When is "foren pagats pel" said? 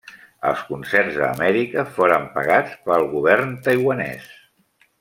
1.99-3.07